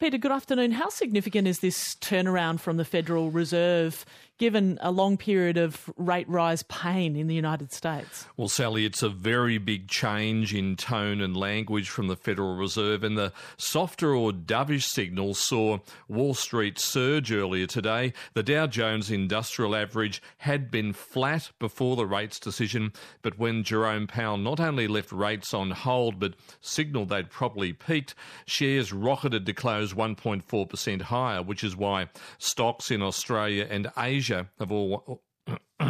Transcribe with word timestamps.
Peter, 0.00 0.16
good 0.16 0.32
afternoon. 0.32 0.70
How 0.70 0.88
significant 0.88 1.46
is 1.46 1.58
this 1.58 1.94
turnaround 1.96 2.60
from 2.60 2.78
the 2.78 2.86
Federal 2.86 3.30
Reserve 3.30 4.06
given 4.40 4.78
a 4.80 4.90
long 4.90 5.18
period 5.18 5.58
of 5.58 5.92
rate 5.98 6.26
rise 6.26 6.62
pain 6.62 7.14
in 7.14 7.26
the 7.26 7.34
United 7.34 7.70
States? 7.72 8.26
Well, 8.38 8.48
Sally, 8.48 8.86
it's 8.86 9.02
a 9.02 9.10
very 9.10 9.58
big 9.58 9.86
change 9.86 10.54
in 10.54 10.76
tone 10.76 11.20
and 11.20 11.36
language 11.36 11.90
from 11.90 12.08
the 12.08 12.16
Federal 12.16 12.56
Reserve, 12.56 13.04
and 13.04 13.18
the 13.18 13.34
softer 13.58 14.14
or 14.14 14.32
dovish 14.32 14.86
signals 14.86 15.38
saw 15.38 15.78
Wall 16.08 16.32
Street 16.32 16.78
surge 16.78 17.30
earlier 17.30 17.66
today. 17.66 18.14
The 18.32 18.42
Dow 18.42 18.66
Jones 18.66 19.10
Industrial 19.10 19.76
Average 19.76 20.22
had 20.38 20.70
been 20.70 20.94
flat 20.94 21.50
before 21.58 21.94
the 21.94 22.06
rates 22.06 22.40
decision, 22.40 22.94
but 23.20 23.38
when 23.38 23.62
Jerome 23.62 24.06
Powell 24.06 24.38
not 24.38 24.58
only 24.58 24.88
left 24.88 25.12
rates 25.12 25.52
on 25.52 25.70
hold 25.70 26.18
but 26.18 26.32
signalled 26.62 27.10
they'd 27.10 27.28
probably 27.28 27.74
peaked, 27.74 28.14
shares 28.46 28.90
rocketed 28.90 29.44
to 29.44 29.52
close 29.52 29.92
1.4% 29.92 31.02
higher, 31.02 31.42
which 31.42 31.62
is 31.62 31.76
why 31.76 32.08
stocks 32.38 32.90
in 32.90 33.02
Australia 33.02 33.66
and 33.68 33.92
Asia 33.98 34.29
Have 34.58 34.70
all. 34.70 35.22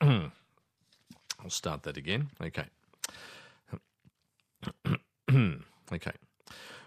I'll 0.00 0.30
start 1.48 1.82
that 1.82 1.96
again. 1.96 2.28
Okay. 2.40 2.64
okay. 5.92 6.12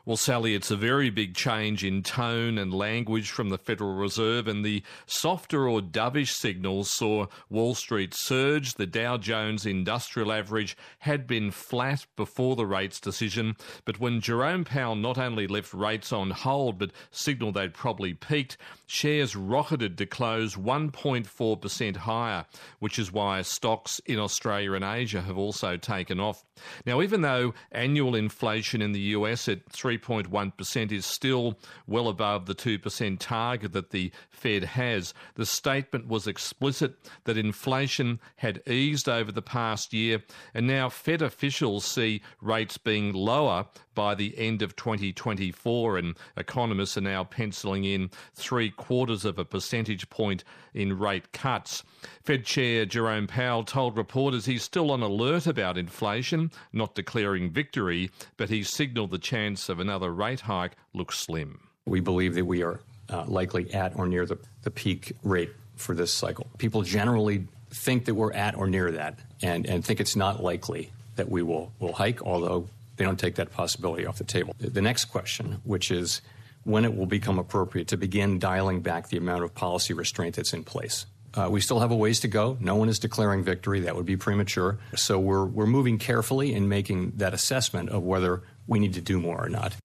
Well, 0.08 0.18
Sally, 0.18 0.54
it's 0.54 0.70
a 0.70 0.76
very 0.76 1.10
big 1.10 1.34
change 1.34 1.84
in 1.84 2.04
tone 2.04 2.60
and 2.60 2.72
language 2.72 3.32
from 3.32 3.50
the 3.50 3.58
Federal 3.58 3.96
Reserve, 3.96 4.48
and 4.48 4.64
the 4.64 4.84
softer 5.08 5.68
or 5.68 5.82
dovish 5.82 6.32
signals 6.32 6.92
saw 6.92 7.26
Wall 7.50 7.74
Street 7.74 8.14
surge. 8.14 8.76
The 8.76 8.86
Dow 8.86 9.18
Jones 9.18 9.66
Industrial 9.66 10.32
Average 10.32 10.78
had 11.00 11.26
been 11.26 11.50
flat 11.50 12.06
before 12.16 12.56
the 12.56 12.68
rates 12.68 13.00
decision, 13.00 13.56
but 13.84 14.00
when 14.00 14.22
Jerome 14.22 14.64
Powell 14.64 14.96
not 14.96 15.18
only 15.18 15.48
left 15.48 15.74
rates 15.74 16.14
on 16.14 16.30
hold 16.30 16.78
but 16.78 16.92
signalled 17.10 17.56
they'd 17.56 17.74
probably 17.74 18.14
peaked, 18.14 18.58
shares 18.86 19.36
rocketed 19.36 19.98
to 19.98 20.06
close 20.06 20.54
1.4% 20.56 21.96
higher, 21.96 22.46
which 22.78 23.00
is 23.00 23.12
why 23.12 23.42
stocks 23.42 24.00
in 24.06 24.20
Australia 24.20 24.74
and 24.74 24.86
Asia 24.86 25.24
have 25.24 25.40
also 25.40 25.78
taken 25.78 26.20
off. 26.20 26.46
Now, 26.86 27.02
even 27.02 27.22
though 27.22 27.56
annual 27.72 28.14
inflation 28.14 28.84
in 28.84 28.92
the 28.92 29.00
US 29.00 29.50
at 29.50 29.68
3 29.72 29.95
3.1% 29.98 30.92
is 30.92 31.06
still 31.06 31.58
well 31.88 32.08
above 32.08 32.46
the 32.46 32.56
2% 32.56 33.20
target 33.20 33.74
that 33.74 33.92
the 33.92 34.12
Fed 34.30 34.64
has. 34.64 35.14
The 35.36 35.46
statement 35.46 36.08
was 36.08 36.28
explicit 36.28 36.96
that 37.26 37.38
inflation 37.38 38.20
had 38.38 38.62
eased 38.68 39.08
over 39.08 39.32
the 39.32 39.42
past 39.42 39.94
year, 39.94 40.24
and 40.54 40.68
now 40.68 40.90
Fed 40.90 41.22
officials 41.22 41.86
see 41.86 42.22
rates 42.42 42.78
being 42.78 43.14
lower 43.14 43.68
by 43.96 44.14
the 44.14 44.38
end 44.38 44.62
of 44.62 44.76
2024, 44.76 45.98
and 45.98 46.16
economists 46.38 46.98
are 46.98 47.02
now 47.02 47.24
penciling 47.24 47.86
in 47.86 48.12
three 48.34 48.70
quarters 48.70 49.26
of 49.26 49.40
a 49.40 49.46
percentage 49.46 50.10
point 50.10 50.44
in 50.74 51.00
rate 51.00 51.32
cuts. 51.32 51.84
Fed 52.22 52.46
Chair 52.46 52.86
Jerome 52.86 53.28
Powell 53.28 53.64
told 53.64 53.98
reporters 53.98 54.46
he's 54.46 54.64
still 54.64 54.92
on 54.92 55.02
alert 55.02 55.48
about 55.48 55.78
inflation, 55.78 56.52
not 56.74 56.96
declaring 56.96 57.50
victory, 57.50 58.12
but 58.38 58.50
he 58.50 58.62
signalled 58.62 59.12
the 59.12 59.18
chance 59.18 59.70
of 59.70 59.80
another 59.80 60.14
rate 60.14 60.42
hike 60.42 60.74
looks 60.94 61.18
slim. 61.18 61.60
We 61.86 62.00
believe 62.00 62.36
that 62.36 62.46
we 62.46 62.64
are 62.64 62.82
uh, 63.10 63.26
likely 63.26 63.74
at 63.74 63.96
or 63.98 64.08
near 64.08 64.26
the, 64.26 64.38
the 64.64 64.72
peak 64.72 65.14
rate 65.24 65.52
for 65.76 65.94
this 65.94 66.14
cycle. 66.14 66.48
People 66.58 66.82
generally 66.82 67.48
think 67.70 68.06
that 68.06 68.16
we're 68.16 68.34
at 68.34 68.56
or 68.56 68.68
near 68.68 68.92
that 68.92 69.20
and, 69.42 69.66
and 69.66 69.84
think 69.84 70.00
it's 70.00 70.16
not 70.16 70.42
likely 70.42 70.92
that 71.16 71.30
we 71.30 71.42
will, 71.42 71.72
will 71.80 71.94
hike, 71.94 72.22
although 72.22 72.68
they 72.98 73.06
don't 73.06 73.20
take 73.20 73.36
that 73.36 73.52
possibility 73.52 74.06
off 74.06 74.18
the 74.18 74.24
table. 74.24 74.56
The 74.58 74.82
next 74.82 75.06
question, 75.06 75.62
which 75.64 75.92
is 75.92 76.22
when 76.64 76.86
it 76.86 76.96
will 76.96 77.06
become 77.06 77.38
appropriate 77.40 77.88
to 77.90 77.98
begin 77.98 78.40
dialing 78.40 78.82
back 78.82 79.10
the 79.10 79.18
amount 79.18 79.44
of 79.44 79.54
policy 79.54 79.94
restraint 79.94 80.36
that's 80.36 80.54
in 80.54 80.64
place. 80.64 81.06
Uh, 81.34 81.50
we 81.52 81.60
still 81.60 81.80
have 81.80 81.92
a 81.92 81.96
ways 81.96 82.22
to 82.22 82.28
go. 82.28 82.58
No 82.60 82.76
one 82.76 82.88
is 82.88 82.98
declaring 82.98 83.44
victory. 83.44 83.82
That 83.82 83.96
would 83.96 84.06
be 84.06 84.16
premature. 84.16 84.80
So 84.96 85.20
we're, 85.20 85.46
we're 85.46 85.66
moving 85.66 85.98
carefully 85.98 86.54
in 86.54 86.70
making 86.70 87.14
that 87.18 87.34
assessment 87.34 87.90
of 87.90 88.04
whether 88.04 88.44
we 88.68 88.80
need 88.80 88.94
to 88.94 89.02
do 89.02 89.20
more 89.20 89.44
or 89.44 89.50
not. 89.50 89.76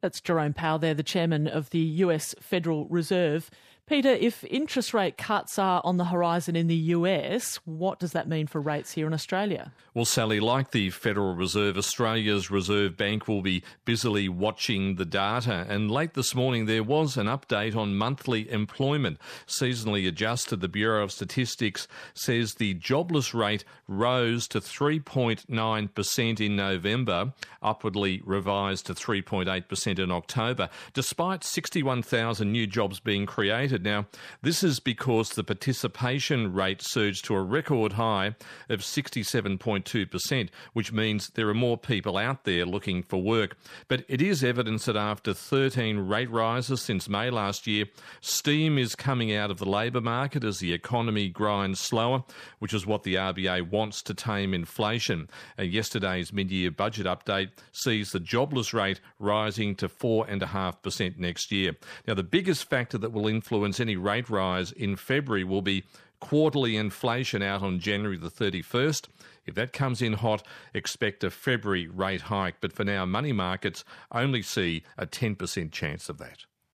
That's 0.00 0.20
Jerome 0.20 0.52
Powell 0.52 0.78
there, 0.78 0.94
the 0.94 1.02
chairman 1.02 1.48
of 1.48 1.70
the 1.70 1.80
US 1.80 2.34
Federal 2.40 2.86
Reserve. 2.86 3.50
Peter, 3.86 4.08
if 4.08 4.42
interest 4.50 4.92
rate 4.92 5.16
cuts 5.16 5.60
are 5.60 5.80
on 5.84 5.96
the 5.96 6.06
horizon 6.06 6.56
in 6.56 6.66
the 6.66 6.74
US, 6.74 7.60
what 7.64 8.00
does 8.00 8.10
that 8.10 8.28
mean 8.28 8.48
for 8.48 8.60
rates 8.60 8.90
here 8.90 9.06
in 9.06 9.12
Australia? 9.12 9.72
Well, 9.94 10.04
Sally, 10.04 10.40
like 10.40 10.72
the 10.72 10.90
Federal 10.90 11.36
Reserve, 11.36 11.78
Australia's 11.78 12.50
Reserve 12.50 12.96
Bank 12.96 13.28
will 13.28 13.42
be 13.42 13.62
busily 13.84 14.28
watching 14.28 14.96
the 14.96 15.04
data. 15.04 15.64
And 15.68 15.88
late 15.88 16.14
this 16.14 16.34
morning, 16.34 16.66
there 16.66 16.82
was 16.82 17.16
an 17.16 17.28
update 17.28 17.76
on 17.76 17.94
monthly 17.94 18.50
employment. 18.50 19.18
Seasonally 19.46 20.08
adjusted, 20.08 20.60
the 20.60 20.68
Bureau 20.68 21.04
of 21.04 21.12
Statistics 21.12 21.86
says 22.12 22.54
the 22.54 22.74
jobless 22.74 23.34
rate 23.34 23.64
rose 23.86 24.48
to 24.48 24.60
3.9% 24.60 26.40
in 26.40 26.56
November, 26.56 27.32
upwardly 27.62 28.20
revised 28.24 28.86
to 28.86 28.94
3.8% 28.94 29.98
in 30.00 30.10
October, 30.10 30.68
despite 30.92 31.44
61,000 31.44 32.50
new 32.50 32.66
jobs 32.66 32.98
being 32.98 33.26
created 33.26 33.75
now, 33.82 34.06
this 34.42 34.62
is 34.62 34.80
because 34.80 35.30
the 35.30 35.44
participation 35.44 36.52
rate 36.52 36.82
surged 36.82 37.24
to 37.26 37.34
a 37.34 37.42
record 37.42 37.94
high 37.94 38.34
of 38.68 38.80
67.2%, 38.80 40.48
which 40.72 40.92
means 40.92 41.30
there 41.30 41.48
are 41.48 41.54
more 41.54 41.78
people 41.78 42.16
out 42.16 42.44
there 42.44 42.64
looking 42.64 43.02
for 43.02 43.22
work. 43.22 43.56
But 43.88 44.04
it 44.08 44.22
is 44.22 44.44
evidence 44.44 44.84
that 44.86 44.96
after 44.96 45.34
13 45.34 45.98
rate 45.98 46.30
rises 46.30 46.80
since 46.82 47.08
May 47.08 47.30
last 47.30 47.66
year, 47.66 47.86
steam 48.20 48.78
is 48.78 48.94
coming 48.94 49.34
out 49.34 49.50
of 49.50 49.58
the 49.58 49.68
labour 49.68 50.00
market 50.00 50.44
as 50.44 50.58
the 50.58 50.72
economy 50.72 51.28
grinds 51.28 51.80
slower, 51.80 52.24
which 52.58 52.74
is 52.74 52.86
what 52.86 53.02
the 53.02 53.14
RBA 53.14 53.70
wants 53.70 54.02
to 54.02 54.14
tame 54.14 54.54
inflation. 54.54 55.28
And 55.56 55.72
yesterday's 55.72 56.32
mid 56.32 56.50
year 56.50 56.70
budget 56.70 57.06
update 57.06 57.50
sees 57.72 58.12
the 58.12 58.20
jobless 58.20 58.72
rate 58.72 59.00
rising 59.18 59.74
to 59.76 59.88
4.5% 59.88 61.18
next 61.18 61.50
year. 61.52 61.76
Now, 62.06 62.14
the 62.14 62.22
biggest 62.22 62.68
factor 62.68 62.98
that 62.98 63.12
will 63.12 63.26
influence 63.26 63.65
influence 63.66 63.80
any 63.80 63.96
rate 63.96 64.30
rise 64.30 64.70
in 64.70 64.94
February 64.94 65.42
will 65.42 65.60
be 65.60 65.82
quarterly 66.20 66.76
inflation 66.76 67.42
out 67.42 67.62
on 67.62 67.80
January 67.80 68.16
the 68.16 68.30
31st. 68.30 69.08
If 69.44 69.56
that 69.56 69.72
comes 69.72 70.00
in 70.00 70.12
hot, 70.12 70.46
expect 70.72 71.24
a 71.24 71.30
February 71.30 71.88
rate 71.88 72.22
hike. 72.22 72.60
But 72.60 72.72
for 72.72 72.84
now, 72.84 73.04
money 73.04 73.32
markets 73.32 73.84
only 74.12 74.42
see 74.42 74.84
a 74.96 75.04
10% 75.04 75.72
chance 75.72 76.08
of 76.08 76.18
that. 76.18 76.44